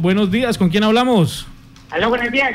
Buenos 0.00 0.30
días, 0.30 0.56
¿con 0.56 0.68
quién 0.68 0.84
hablamos? 0.84 1.44
Aló, 1.90 2.10
buenos 2.10 2.30
días. 2.30 2.52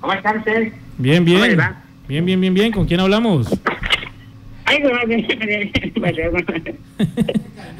¿Cómo 0.00 0.14
están 0.14 0.38
ustedes? 0.38 0.72
Bien, 0.96 1.26
¿Cómo 1.26 1.36
bien. 1.36 1.50
les 1.50 1.58
va? 1.58 1.82
Bien, 2.08 2.24
bien, 2.24 2.40
bien, 2.40 2.54
bien. 2.54 2.72
¿Con 2.72 2.86
quién 2.86 3.00
hablamos? 3.00 3.48
Ay, 4.64 4.78
no, 4.82 4.88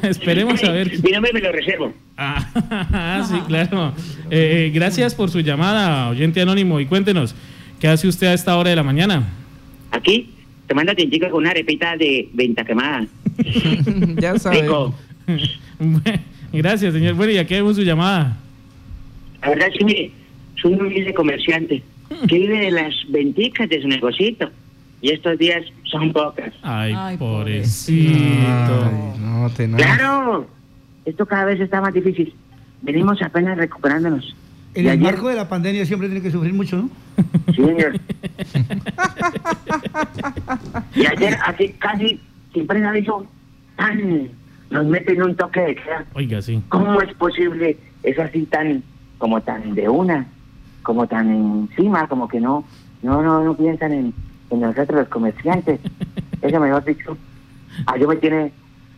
Esperemos 0.07 0.63
a 0.63 0.69
ver. 0.69 1.03
Mi 1.03 1.11
nombre 1.13 1.33
me 1.33 1.39
lo 1.41 1.51
reservo. 1.51 1.95
Ah, 2.15 3.25
sí, 3.27 3.39
claro. 3.47 3.95
Eh, 4.29 4.69
gracias 4.71 5.15
por 5.15 5.31
su 5.31 5.39
llamada, 5.39 6.07
oyente 6.09 6.41
anónimo. 6.41 6.79
Y 6.79 6.85
cuéntenos, 6.85 7.33
¿qué 7.79 7.87
hace 7.87 8.07
usted 8.07 8.27
a 8.27 8.33
esta 8.35 8.55
hora 8.55 8.69
de 8.69 8.75
la 8.75 8.83
mañana? 8.83 9.29
Aquí, 9.89 10.29
tomando 10.67 10.93
tintico 10.93 11.27
con 11.31 11.39
una 11.39 11.49
arepita 11.49 11.97
de 11.97 12.29
venta 12.33 12.63
quemada. 12.65 13.03
ya 14.19 14.37
sabes. 14.37 14.61
Rico. 14.61 14.93
Gracias, 16.53 16.93
señor. 16.93 17.15
Bueno, 17.15 17.31
y 17.33 17.37
aquí 17.37 17.53
vemos 17.55 17.75
su 17.75 17.83
llamada. 17.83 18.37
La 19.41 19.49
verdad 19.49 19.67
es 19.71 19.77
que, 19.77 19.85
mire, 19.85 20.11
soy 20.61 20.73
un 20.73 20.81
humilde 20.85 21.13
comerciante 21.13 21.83
que 22.27 22.35
vive 22.39 22.59
de 22.59 22.71
las 22.71 22.93
venticas 23.09 23.67
de 23.69 23.81
su 23.81 23.87
negocito. 23.87 24.49
Y 25.03 25.09
estos 25.11 25.37
días 25.39 25.63
son 25.85 26.13
pocas. 26.13 26.53
Ay, 26.61 26.93
Ay, 26.95 27.17
pobrecito. 27.17 28.85
Ay, 28.85 29.19
no. 29.19 29.49
¡Claro! 29.77 30.47
Esto 31.05 31.25
cada 31.25 31.45
vez 31.45 31.59
está 31.59 31.81
más 31.81 31.91
difícil. 31.93 32.33
Venimos 32.83 33.19
apenas 33.23 33.57
recuperándonos. 33.57 34.35
En 34.75 34.85
Y 34.85 34.87
el 34.87 34.93
ayer- 34.93 35.03
marco 35.03 35.27
de 35.29 35.35
la 35.35 35.49
pandemia 35.49 35.85
siempre 35.87 36.07
tiene 36.07 36.21
que 36.21 36.29
sufrir 36.31 36.53
mucho, 36.53 36.77
¿no? 36.77 36.89
Sí, 37.47 37.55
señor. 37.63 37.95
y 40.95 41.05
ayer, 41.05 41.37
así 41.45 41.69
casi 41.79 42.19
sin 42.53 42.67
preaviso, 42.67 43.25
tan 43.75 44.29
nos 44.71 44.85
meten 44.87 45.21
un 45.21 45.35
toque 45.35 45.59
de 45.61 45.75
queda. 45.75 46.05
Oiga, 46.13 46.41
sí. 46.41 46.61
¿Cómo 46.69 46.99
es 47.01 47.13
posible 47.15 47.77
eso 48.03 48.21
así 48.23 48.45
tan, 48.45 48.81
como 49.17 49.41
tan 49.41 49.75
de 49.75 49.87
una, 49.89 50.25
como 50.83 51.05
tan 51.07 51.29
encima, 51.69 52.07
como 52.07 52.27
que 52.27 52.39
no, 52.39 52.63
no, 53.03 53.21
no, 53.21 53.43
no 53.43 53.55
piensan 53.55 53.91
en, 53.91 54.13
en 54.49 54.59
nosotros 54.61 55.01
los 55.01 55.07
comerciantes? 55.09 55.79
Eso 56.41 56.59
mejor 56.59 56.83
dicho, 56.83 57.15
a 57.85 57.97
yo 57.99 58.07
me 58.07 58.15
tiene, 58.15 58.51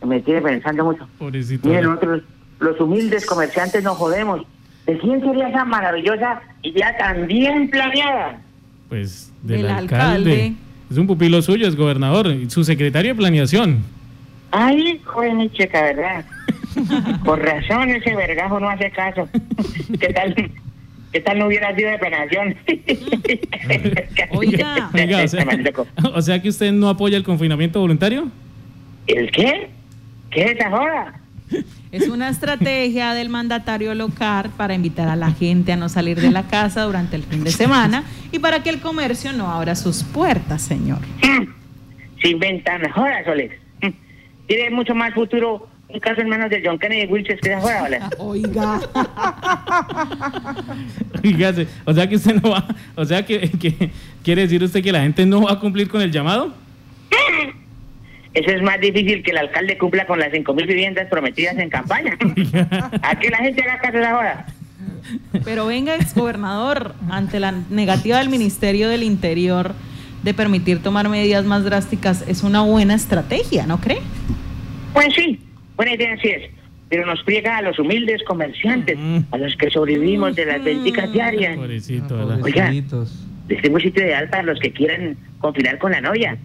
me 0.06 0.18
tiene 0.22 0.40
pensando 0.40 0.82
mucho. 0.84 1.06
Pobrecito. 1.18 1.68
Miren, 1.68 1.84
nosotros 1.84 2.22
los 2.60 2.80
humildes 2.80 3.26
comerciantes 3.26 3.84
nos 3.84 3.98
jodemos. 3.98 4.40
¿De 4.86 4.96
quién 4.98 5.20
sería 5.20 5.48
esa 5.48 5.64
maravillosa 5.66 6.40
idea 6.62 6.96
tan 6.96 7.26
bien 7.26 7.68
planeada? 7.68 8.40
Pues 8.88 9.30
del, 9.42 9.62
Del 9.62 9.70
alcalde. 9.70 10.04
alcalde. 10.32 10.54
Es 10.90 10.96
un 10.96 11.06
pupilo 11.06 11.42
suyo, 11.42 11.66
es 11.68 11.76
gobernador. 11.76 12.28
y 12.28 12.48
Su 12.48 12.64
secretario 12.64 13.12
de 13.12 13.18
planeación. 13.18 13.78
Ay, 14.56 15.00
joven 15.04 15.40
y 15.40 15.50
checa, 15.50 15.82
¿verdad? 15.82 16.24
Por 17.24 17.42
razón 17.42 17.90
ese 17.90 18.14
vergajo 18.14 18.60
no 18.60 18.68
hace 18.68 18.88
caso. 18.92 19.28
¿Qué 20.00 20.12
tal? 20.12 20.50
¿Qué 21.12 21.20
tal 21.20 21.40
no 21.40 21.46
hubiera 21.46 21.74
sido 21.74 21.90
de 21.90 21.98
planeación? 21.98 22.56
Oiga. 24.30 24.90
Oiga, 24.94 25.24
o 25.24 25.28
sea, 25.28 25.44
Loco. 25.44 25.88
o 26.14 26.22
sea 26.22 26.40
que 26.40 26.48
usted 26.48 26.70
no 26.70 26.88
apoya 26.88 27.16
el 27.16 27.24
confinamiento 27.24 27.80
voluntario. 27.80 28.28
¿El 29.08 29.30
qué? 29.32 29.70
¿Qué 30.30 30.44
es 30.44 30.50
esa 30.52 30.70
joda? 30.70 31.20
Es 31.90 32.08
una 32.08 32.28
estrategia 32.28 33.12
del 33.12 33.30
mandatario 33.30 33.92
local 33.94 34.50
para 34.56 34.74
invitar 34.74 35.08
a 35.08 35.16
la 35.16 35.32
gente 35.32 35.72
a 35.72 35.76
no 35.76 35.88
salir 35.88 36.20
de 36.20 36.30
la 36.30 36.44
casa 36.44 36.82
durante 36.82 37.16
el 37.16 37.24
fin 37.24 37.42
de 37.42 37.50
semana 37.50 38.04
y 38.30 38.38
para 38.38 38.62
que 38.62 38.70
el 38.70 38.80
comercio 38.80 39.32
no 39.32 39.50
abra 39.50 39.74
sus 39.74 40.04
puertas, 40.04 40.62
señor. 40.62 41.00
Mm. 41.22 41.52
Se 42.20 42.28
inventan 42.28 42.88
jodas, 42.90 43.24
Soles. 43.24 43.63
Tiene 44.46 44.70
mucho 44.70 44.94
más 44.94 45.14
futuro 45.14 45.68
un 45.88 46.00
caso 46.00 46.20
en 46.20 46.28
manos 46.28 46.50
de 46.50 46.62
John 46.64 46.78
Kennedy 46.78 47.06
Wilches 47.06 47.40
que 47.40 47.50
esa 47.50 47.60
joda, 47.60 47.82
¿vale? 47.82 48.00
Oiga. 48.18 48.80
Fíjate, 51.22 51.68
o 51.84 51.94
sea 51.94 52.08
que 52.08 52.16
usted 52.16 52.34
no 52.42 52.50
va, 52.50 52.66
o 52.94 53.04
sea 53.04 53.24
que, 53.24 53.50
que 53.50 53.90
quiere 54.22 54.42
decir 54.42 54.62
usted 54.62 54.82
que 54.82 54.92
la 54.92 55.02
gente 55.02 55.24
no 55.24 55.42
va 55.42 55.52
a 55.52 55.60
cumplir 55.60 55.88
con 55.88 56.02
el 56.02 56.10
llamado. 56.10 56.52
Eso 58.34 58.50
es 58.50 58.62
más 58.62 58.80
difícil 58.80 59.22
que 59.22 59.30
el 59.30 59.38
alcalde 59.38 59.78
cumpla 59.78 60.06
con 60.06 60.18
las 60.18 60.32
5.000 60.32 60.66
viviendas 60.66 61.06
prometidas 61.08 61.56
en 61.56 61.70
campaña. 61.70 62.18
¿A 63.02 63.16
que 63.16 63.30
la 63.30 63.38
gente 63.38 63.62
haga 63.62 63.78
caso 63.78 63.98
a 63.98 64.00
esa 64.00 64.14
joda? 64.16 64.46
Pero 65.44 65.66
venga, 65.66 65.94
exgobernador, 65.94 66.96
ante 67.10 67.38
la 67.38 67.52
negativa 67.70 68.18
del 68.18 68.30
Ministerio 68.30 68.88
del 68.88 69.04
Interior 69.04 69.74
de 70.24 70.34
permitir 70.34 70.82
tomar 70.82 71.08
medidas 71.08 71.44
más 71.44 71.62
drásticas, 71.62 72.24
es 72.26 72.42
una 72.42 72.62
buena 72.62 72.94
estrategia, 72.94 73.66
¿no 73.66 73.78
cree? 73.80 74.00
Pues 74.94 75.14
sí, 75.14 75.38
buena 75.76 75.92
idea 75.94 76.16
sí 76.22 76.28
es. 76.28 76.50
Pero 76.88 77.04
nos 77.06 77.22
friega 77.24 77.58
a 77.58 77.62
los 77.62 77.78
humildes 77.78 78.22
comerciantes, 78.24 78.96
a 79.32 79.36
los 79.38 79.54
que 79.56 79.68
sobrevivimos 79.70 80.34
de 80.36 80.46
las 80.46 80.62
venticas 80.64 81.12
diarias. 81.12 81.56
Pobrecito, 81.56 82.14
Ah, 82.14 82.24
¿verdad? 82.24 82.38
pobrecitos. 82.38 83.26
Les 83.48 83.60
tengo 83.60 83.76
un 83.76 83.82
sitio 83.82 84.02
ideal 84.04 84.28
para 84.30 84.42
los 84.44 84.58
que 84.60 84.70
quieran 84.72 85.16
confinar 85.40 85.78
con 85.78 85.92
la 85.92 86.00
novia. 86.00 86.38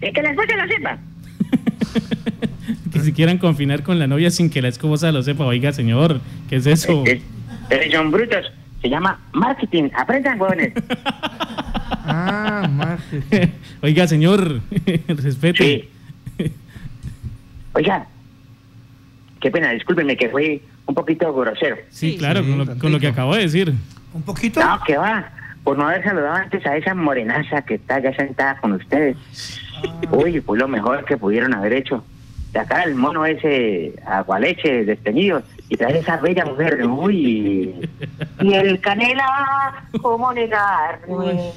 Es 0.00 0.12
que 0.14 0.22
la 0.22 0.30
esposa 0.30 0.56
lo 0.56 0.68
sepa. 0.72 0.98
que 2.92 3.00
si 3.00 3.12
quieran 3.12 3.38
confinar 3.38 3.82
con 3.82 3.98
la 3.98 4.06
novia 4.06 4.30
sin 4.30 4.48
que 4.50 4.62
la 4.62 4.68
esposa 4.68 5.10
lo 5.12 5.22
sepa. 5.22 5.44
Oiga, 5.44 5.72
señor, 5.72 6.20
¿qué 6.48 6.56
es 6.56 6.66
eso? 6.66 7.02
Es- 7.04 7.22
es- 7.70 7.92
son 7.92 8.10
brutos. 8.10 8.46
Se 8.82 8.88
llama 8.90 9.18
marketing. 9.32 9.88
Aprendan, 9.96 10.38
jóvenes. 10.38 10.72
Ah, 12.08 12.68
marketing. 12.72 13.48
Oiga, 13.82 14.06
señor, 14.06 14.60
respete. 15.08 15.64
Sí. 15.64 15.88
Oiga, 17.76 18.06
qué 19.38 19.50
pena, 19.50 19.70
discúlpenme 19.72 20.16
que 20.16 20.30
fue 20.30 20.62
un 20.86 20.94
poquito 20.94 21.30
grosero. 21.34 21.76
Sí, 21.90 22.16
claro, 22.16 22.42
sí, 22.42 22.48
con, 22.48 22.58
lo, 22.58 22.78
con 22.78 22.92
lo 22.92 22.98
que 22.98 23.08
acabo 23.08 23.34
de 23.34 23.42
decir. 23.42 23.74
Un 24.14 24.22
poquito. 24.22 24.60
No, 24.60 24.80
que 24.86 24.96
va. 24.96 25.30
Por 25.62 25.76
no 25.76 25.86
haber 25.86 26.02
saludado 26.02 26.36
antes 26.36 26.64
a 26.64 26.74
esa 26.74 26.94
morenaza 26.94 27.60
que 27.60 27.74
está 27.74 27.98
ya 27.98 28.14
sentada 28.14 28.56
con 28.60 28.72
ustedes. 28.72 29.18
Uy, 30.10 30.40
fue 30.40 30.56
lo 30.56 30.68
mejor 30.68 31.04
que 31.04 31.18
pudieron 31.18 31.52
haber 31.52 31.74
hecho. 31.74 32.02
Sacar 32.54 32.80
al 32.80 32.94
mono 32.94 33.26
ese 33.26 33.92
agualeche 34.06 34.86
desteñido 34.86 35.42
y 35.68 35.76
traer 35.76 35.96
esa 35.96 36.16
bella 36.16 36.46
mujer. 36.46 36.82
Uy. 36.86 37.74
Y 38.40 38.54
el 38.54 38.80
canela, 38.80 39.86
¿cómo 40.00 40.32
negarme? 40.32 41.50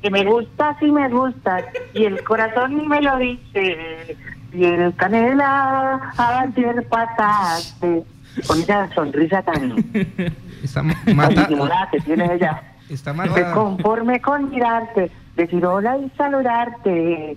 Que 0.00 0.10
me 0.12 0.24
gusta, 0.24 0.76
sí 0.78 0.92
me 0.92 1.08
gusta. 1.08 1.64
Y 1.92 2.04
el 2.04 2.22
corazón 2.22 2.86
me 2.86 3.02
lo 3.02 3.16
dice. 3.16 4.16
Y 4.56 4.64
el 4.64 4.94
canela, 4.96 6.12
ayer 6.16 6.86
pasaste. 6.88 8.02
Con 8.46 8.60
esa 8.60 8.88
sonrisa 8.94 9.42
tan, 9.42 9.74
Está 10.62 10.82
mata, 10.82 11.48
que 11.90 12.00
tiene 12.00 12.34
ella. 12.34 12.62
está 12.90 13.12
Me 13.14 13.28
conforme 13.54 14.20
con 14.20 14.50
mirarte, 14.50 15.10
decir 15.36 15.64
hola 15.64 15.96
y 15.98 16.10
saludarte. 16.16 17.36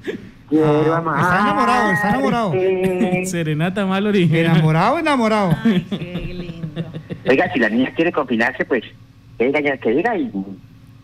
Quiero 0.49 0.93
Ah, 0.93 0.97
amar. 0.97 1.19
está 1.21 1.39
enamorado, 1.41 1.91
está 1.91 2.09
enamorado. 2.09 2.53
Serenata 3.25 3.85
Mallory. 3.85 4.29
Enamorado, 4.39 4.99
enamorado. 4.99 5.51
Ay, 5.63 5.85
qué 5.89 6.33
lindo. 6.33 6.83
Oiga, 7.29 7.51
si 7.53 7.59
la 7.59 7.69
niña 7.69 7.91
quiere 7.95 8.11
confinarse, 8.11 8.65
pues 8.65 8.83
que 9.37 9.45
diga 9.45 9.59
ya 9.61 9.77
que 9.77 9.91
diga 9.91 10.17
y 10.17 10.31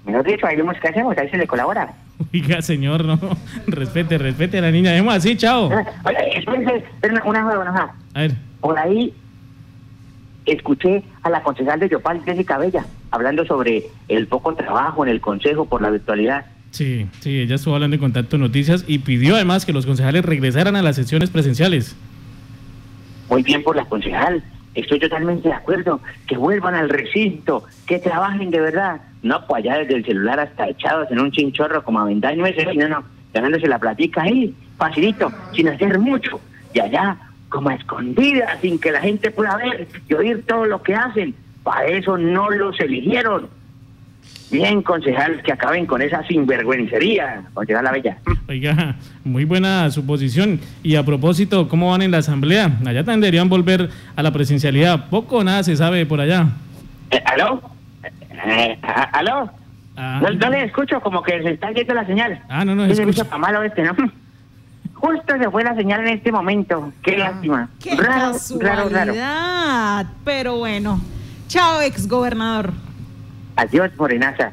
mejor 0.06 0.26
dicho, 0.26 0.46
ahí 0.48 0.56
vemos 0.58 0.76
qué 0.82 0.88
hacemos, 0.90 1.18
ahí 1.18 1.30
se 1.30 1.38
le 1.38 1.48
colabora. 1.48 1.94
Oiga, 2.34 2.62
señor, 2.62 3.06
no. 3.06 3.20
Respete, 3.68 4.18
respete 4.18 4.58
a 4.58 4.62
la 4.62 4.72
niña. 4.72 4.92
Dejemos 4.92 5.16
así, 5.16 5.36
chao. 5.36 5.70
Una, 7.26 7.46
una. 7.46 7.96
A 8.14 8.22
ver. 8.22 8.36
Por 8.62 8.78
ahí 8.78 9.14
escuché 10.46 11.04
a 11.24 11.30
la 11.30 11.42
concejal 11.42 11.80
de 11.80 11.90
Yopal, 11.90 12.24
Jessica 12.24 12.58
Bella, 12.58 12.86
hablando 13.12 13.46
sobre 13.46 13.86
el 14.08 14.28
poco 14.28 14.54
trabajo 14.54 15.04
en 15.04 15.12
el 15.12 15.22
consejo 15.22 15.66
por 15.66 15.82
la 15.82 15.90
virtualidad. 15.90 16.46
Sí, 16.72 17.08
sí, 17.22 17.40
ella 17.40 17.56
estuvo 17.56 17.74
hablando 17.74 17.96
en 17.96 18.02
Contacto 18.02 18.38
Noticias 18.38 18.84
y 18.88 19.00
pidió 19.00 19.36
además 19.36 19.66
que 19.66 19.74
los 19.74 19.86
concejales 19.86 20.26
regresaran 20.26 20.76
a 20.76 20.82
las 20.82 20.96
sesiones 20.96 21.30
presenciales. 21.30 21.96
Muy 23.30 23.44
bien 23.44 23.64
por 23.64 23.76
la 23.76 23.86
concejal. 23.86 24.44
Estoy 24.74 25.00
totalmente 25.00 25.48
de 25.48 25.56
acuerdo. 25.56 26.02
Que 26.28 26.38
vuelvan 26.38 26.76
al 26.76 26.90
recinto, 26.90 27.64
que 27.88 28.00
trabajen 28.00 28.52
de 28.52 28.60
verdad. 28.60 29.02
No, 29.26 29.44
pues 29.48 29.66
allá 29.66 29.80
desde 29.80 29.96
el 29.96 30.06
celular 30.06 30.40
hasta 30.40 30.70
echados 30.70 31.10
en 31.10 31.20
un 31.20 31.32
chinchorro 31.32 31.84
como 31.84 32.00
avendaño 32.00 32.46
ese. 32.46 32.64
No, 32.76 32.88
no, 32.88 33.04
ganándose 33.34 33.68
la 33.68 33.80
platica 33.80 34.22
ahí, 34.22 34.54
facilito, 34.78 35.32
sin 35.52 35.68
hacer 35.68 35.98
mucho. 35.98 36.40
Y 36.76 36.80
allá, 36.80 37.18
como 37.50 37.70
a 37.70 37.74
escondidas, 37.74 38.60
sin 38.62 38.78
que 38.78 38.92
la 38.92 39.02
gente 39.02 39.32
pueda 39.32 39.58
ver 39.58 39.88
y 40.08 40.14
oír 40.14 40.44
todo 40.46 40.66
lo 40.66 40.84
que 40.84 40.94
hacen. 40.94 41.34
Para 41.64 41.88
eso 41.88 42.20
no 42.20 42.52
los 42.52 42.80
eligieron. 42.80 43.48
Bien, 44.52 44.84
concejal, 44.84 45.42
que 45.42 45.54
acaben 45.54 45.88
con 45.88 46.04
esa 46.04 46.22
sinvergüencería, 46.28 47.46
concejal 47.56 47.84
la 47.84 47.92
bella. 47.94 48.18
Oiga, 48.48 48.96
muy 49.24 49.44
buena 49.44 49.90
suposición. 49.90 50.60
Y 50.84 50.98
a 50.98 51.04
propósito, 51.04 51.68
¿cómo 51.68 51.90
van 51.90 52.04
en 52.04 52.12
la 52.12 52.20
asamblea? 52.20 52.78
Allá 52.86 53.04
también 53.04 53.22
deberían 53.22 53.50
volver 53.50 53.90
a 54.16 54.22
la 54.22 54.32
presencialidad. 54.32 55.10
Poco 55.10 55.38
o 55.38 55.44
nada 55.44 55.64
se 55.64 55.76
sabe 55.76 56.06
por 56.06 56.22
allá. 56.22 56.48
Eh, 57.10 57.24
¿Aló? 57.26 57.75
Eh, 58.46 58.80
¿Aló? 59.14 59.50
Ah, 59.98 60.20
No, 60.22 60.30
no 60.32 60.50
le 60.50 60.64
escucho, 60.66 61.00
como 61.02 61.24
que 61.24 61.42
se 61.42 61.52
está 61.52 61.72
yendo 61.72 61.94
la 61.94 62.06
señal. 62.06 62.42
Ah, 62.50 62.66
no, 62.66 62.76
no, 62.76 62.86
¿Qué 62.86 62.92
escucho. 62.92 63.10
escucha 63.10 63.30
para 63.30 63.38
malo 63.40 63.64
este, 63.64 63.84
no? 63.84 63.94
Justo 64.94 65.38
se 65.38 65.50
fue 65.50 65.64
la 65.64 65.76
señal 65.76 66.02
en 66.02 66.16
este 66.16 66.32
momento. 66.32 66.92
Qué 67.04 67.18
lástima. 67.18 67.70
Qué 67.84 67.96
raro, 67.96 68.90
raro. 68.90 69.14
Pero 70.24 70.58
bueno, 70.58 71.00
Chao, 71.48 71.82
ex 71.82 72.08
gobernador. 72.08 72.72
Adiós, 73.56 73.92
Morenaza. 73.98 74.52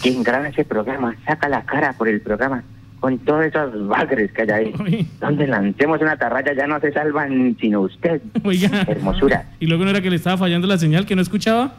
Quien 0.00 0.22
graba 0.22 0.48
ese 0.48 0.64
programa, 0.64 1.14
saca 1.26 1.48
la 1.48 1.62
cara 1.62 1.92
por 1.92 2.08
el 2.08 2.20
programa. 2.20 2.64
Con 2.98 3.18
todos 3.18 3.44
esos 3.44 3.86
bagres 3.88 4.32
que 4.32 4.42
hay 4.42 4.50
ahí. 4.50 4.74
Uy. 4.80 5.08
Donde 5.20 5.46
lancemos 5.46 6.00
una 6.00 6.16
tarraya 6.16 6.52
ya 6.54 6.66
no 6.66 6.80
se 6.80 6.92
salvan 6.92 7.56
sino 7.60 7.80
usted. 7.82 8.20
Oiga. 8.44 8.82
Hermosura. 8.88 9.44
Y 9.60 9.66
luego 9.66 9.84
no 9.84 9.90
era 9.90 10.00
que 10.00 10.10
le 10.10 10.16
estaba 10.16 10.36
fallando 10.36 10.66
la 10.66 10.78
señal, 10.78 11.06
que 11.06 11.14
no 11.16 11.22
escuchaba. 11.22 11.72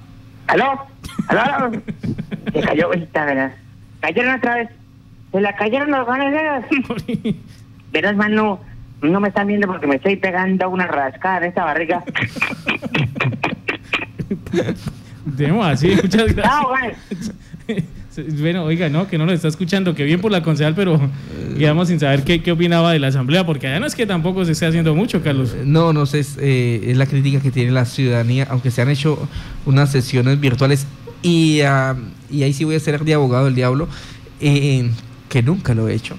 ¿Aló? 0.48 0.86
¿Aló? 1.28 1.72
Se 2.54 2.62
cayó 2.62 2.94
esta, 2.94 3.26
¿verdad? 3.26 3.52
Cayeron 4.02 4.36
otra 4.36 4.56
vez. 4.56 4.70
Se 5.32 5.42
la 5.42 5.56
cayeron 5.56 5.92
los 5.92 6.06
ganas. 6.06 6.66
Verás, 7.92 8.16
mano, 8.16 8.60
no 9.02 9.20
me 9.20 9.30
están 9.30 9.48
viendo 9.48 9.68
porque 9.68 9.88
me 9.88 9.96
estoy 9.96 10.16
pegando 10.16 10.70
una 10.70 10.88
rascada 10.88 11.38
en 11.38 11.44
esta 11.46 11.66
barriga. 11.66 12.04
Demos 15.26 15.66
así, 15.66 15.88
muchas 16.04 16.34
gracias. 16.34 16.46
Chao, 16.46 16.70
güey. 16.70 17.84
Bueno, 18.40 18.66
oiga, 18.66 18.90
no, 18.90 19.08
que 19.08 19.18
no 19.18 19.26
nos 19.26 19.34
está 19.34 19.48
escuchando, 19.48 19.96
que 19.96 20.04
bien 20.04 20.22
por 20.22 20.32
la 20.32 20.44
concejal, 20.44 20.76
pero 20.76 21.02
quedamos 21.58 21.88
sin 21.88 22.00
saber 22.00 22.24
qué, 22.24 22.44
qué 22.44 22.52
opinaba 22.52 22.92
de 22.92 23.00
la 23.00 23.08
asamblea, 23.08 23.44
porque 23.44 23.66
allá 23.66 23.80
no 23.80 23.88
es 23.88 23.96
que 23.96 24.06
tampoco 24.06 24.46
se 24.46 24.52
esté 24.52 24.68
haciendo 24.68 24.94
mucho, 24.94 25.24
Carlos. 25.24 25.56
No, 25.66 25.94
no 25.94 26.06
sé, 26.06 26.20
es, 26.20 26.38
eh, 26.40 26.92
es 26.92 26.98
la 26.98 27.08
crítica 27.08 27.42
que 27.42 27.50
tiene 27.50 27.72
la 27.72 27.86
ciudadanía, 27.86 28.46
aunque 28.52 28.70
se 28.70 28.84
han 28.84 28.90
hecho 28.90 29.28
unas 29.66 29.92
sesiones 29.92 30.40
virtuales 30.40 30.86
y, 31.24 31.62
ah, 31.62 31.96
y 32.30 32.44
ahí 32.44 32.54
sí 32.54 32.66
voy 32.66 32.76
a 32.76 32.80
ser 32.80 33.04
de 33.04 33.14
abogado 33.16 33.46
del 33.46 33.56
diablo, 33.56 33.88
eh, 34.40 34.92
que 35.30 35.42
nunca 35.42 35.74
lo 35.74 35.88
he 35.88 35.96
hecho. 35.96 36.16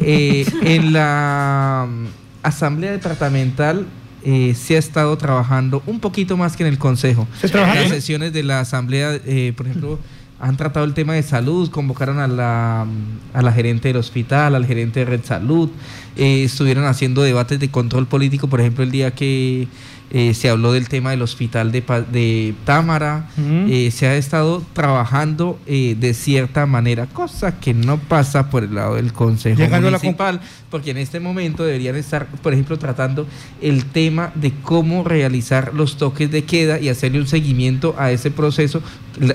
Eh, 0.00 0.46
en 0.62 0.92
la 0.92 1.88
mm, 1.88 2.06
asamblea 2.44 2.92
departamental 2.92 3.86
eh, 4.24 4.54
se 4.54 4.76
ha 4.76 4.78
estado 4.78 5.16
trabajando 5.18 5.82
un 5.86 6.00
poquito 6.00 6.36
más 6.36 6.56
que 6.56 6.62
en 6.62 6.68
el 6.68 6.78
consejo. 6.78 7.26
¿Se 7.40 7.48
trabaja 7.48 7.74
Las 7.74 7.88
sesiones 7.88 8.32
de 8.32 8.42
la 8.42 8.60
asamblea, 8.60 9.14
eh, 9.24 9.52
por 9.56 9.66
ejemplo, 9.66 9.98
han 10.42 10.56
tratado 10.56 10.84
el 10.84 10.92
tema 10.92 11.14
de 11.14 11.22
salud, 11.22 11.70
convocaron 11.70 12.18
a 12.18 12.26
la, 12.26 12.86
a 13.32 13.42
la 13.42 13.52
gerente 13.52 13.88
del 13.88 13.96
hospital, 13.96 14.56
al 14.56 14.66
gerente 14.66 15.00
de 15.00 15.06
Red 15.06 15.24
Salud, 15.24 15.70
eh, 16.16 16.42
estuvieron 16.44 16.84
haciendo 16.84 17.22
debates 17.22 17.60
de 17.60 17.70
control 17.70 18.06
político, 18.06 18.48
por 18.48 18.60
ejemplo, 18.60 18.82
el 18.82 18.90
día 18.90 19.12
que 19.12 19.68
eh, 20.14 20.34
se 20.34 20.50
habló 20.50 20.72
del 20.72 20.88
tema 20.88 21.10
del 21.10 21.22
hospital 21.22 21.72
de, 21.72 21.82
de 22.12 22.54
Támara, 22.64 23.30
eh, 23.38 23.90
se 23.90 24.06
ha 24.06 24.14
estado 24.16 24.62
trabajando 24.74 25.58
eh, 25.66 25.96
de 25.98 26.12
cierta 26.12 26.66
manera, 26.66 27.06
cosa 27.06 27.58
que 27.58 27.72
no 27.72 27.96
pasa 27.98 28.50
por 28.50 28.62
el 28.62 28.74
lado 28.74 28.96
del 28.96 29.12
Consejo 29.14 29.58
Llegando 29.58 29.90
Municipal, 29.90 30.40
porque 30.70 30.90
en 30.90 30.98
este 30.98 31.18
momento 31.18 31.64
deberían 31.64 31.96
estar, 31.96 32.26
por 32.26 32.52
ejemplo, 32.52 32.78
tratando 32.78 33.26
el 33.62 33.86
tema 33.86 34.32
de 34.34 34.52
cómo 34.62 35.02
realizar 35.02 35.72
los 35.74 35.96
toques 35.96 36.30
de 36.30 36.44
queda 36.44 36.78
y 36.78 36.88
hacerle 36.90 37.18
un 37.18 37.26
seguimiento 37.26 37.94
a 37.98 38.10
ese 38.12 38.30
proceso, 38.30 38.82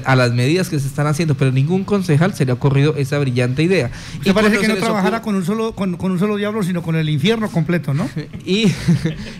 a 0.06 0.15
las 0.15 0.31
medidas 0.33 0.69
que 0.69 0.80
se 0.80 0.88
están 0.88 1.06
haciendo, 1.07 1.35
pero 1.35 1.51
ningún 1.51 1.83
concejal 1.83 2.33
se 2.33 2.45
le 2.45 2.51
ha 2.51 2.56
ocurrido 2.56 2.95
esa 2.97 3.19
brillante 3.19 3.62
idea. 3.63 3.91
¿Te 4.23 4.33
parece 4.33 4.57
que 4.59 4.68
no 4.68 4.75
trabajara 4.75 5.18
ocurre- 5.18 5.21
con 5.23 5.35
un 5.35 5.45
solo 5.45 5.71
con, 5.73 5.97
con 5.97 6.12
un 6.12 6.19
solo 6.19 6.35
diablo, 6.35 6.63
sino 6.63 6.81
con 6.81 6.95
el 6.95 7.09
infierno 7.09 7.50
completo, 7.50 7.94
¿no? 7.94 8.09
y, 8.45 8.71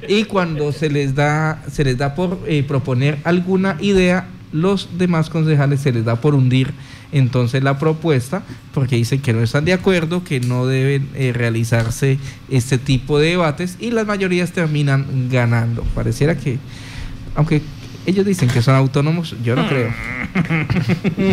y 0.08 0.24
cuando 0.26 0.72
se 0.72 0.90
les 0.90 1.16
da 1.28 1.64
se 1.72 1.84
les 1.84 1.98
da 1.98 2.16
por 2.16 2.40
eh, 2.48 2.64
proponer 2.64 3.20
alguna 3.24 3.78
idea 3.80 4.28
los 4.52 4.98
demás 4.98 5.30
concejales 5.30 5.82
se 5.82 5.92
les 5.92 6.06
da 6.06 6.16
por 6.22 6.34
hundir 6.34 6.74
entonces 7.12 7.64
la 7.64 7.78
propuesta 7.78 8.44
porque 8.74 8.96
dicen 8.96 9.22
que 9.22 9.34
no 9.34 9.42
están 9.42 9.66
de 9.66 9.74
acuerdo 9.74 10.24
que 10.24 10.40
no 10.40 10.66
deben 10.66 11.10
eh, 11.16 11.34
realizarse 11.34 12.18
este 12.50 12.78
tipo 12.78 13.20
de 13.20 13.30
debates 13.30 13.78
y 13.80 13.92
las 13.92 14.06
mayorías 14.06 14.52
terminan 14.52 15.30
ganando. 15.30 15.84
Pareciera 15.96 16.38
que 16.38 16.60
aunque 17.36 17.62
ellos 18.06 18.26
dicen 18.26 18.50
que 18.50 18.62
son 18.62 18.76
autónomos 18.76 19.36
yo 19.44 19.56
no 19.56 19.68
creo 19.68 19.94